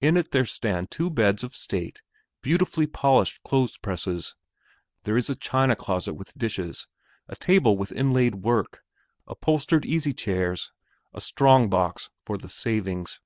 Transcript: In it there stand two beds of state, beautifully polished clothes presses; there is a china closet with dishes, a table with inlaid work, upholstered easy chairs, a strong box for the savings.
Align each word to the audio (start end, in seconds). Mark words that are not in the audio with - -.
In 0.00 0.16
it 0.16 0.30
there 0.30 0.46
stand 0.46 0.90
two 0.90 1.10
beds 1.10 1.44
of 1.44 1.54
state, 1.54 2.00
beautifully 2.40 2.86
polished 2.86 3.42
clothes 3.42 3.76
presses; 3.76 4.34
there 5.02 5.18
is 5.18 5.28
a 5.28 5.34
china 5.34 5.76
closet 5.76 6.14
with 6.14 6.32
dishes, 6.32 6.86
a 7.28 7.36
table 7.36 7.76
with 7.76 7.92
inlaid 7.92 8.36
work, 8.36 8.82
upholstered 9.26 9.84
easy 9.84 10.14
chairs, 10.14 10.72
a 11.12 11.20
strong 11.20 11.68
box 11.68 12.08
for 12.22 12.38
the 12.38 12.48
savings. 12.48 13.20